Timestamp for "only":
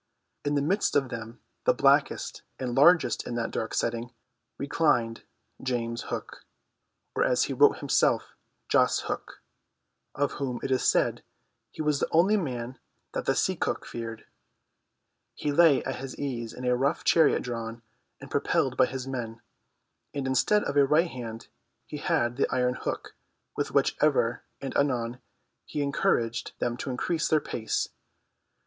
12.09-12.35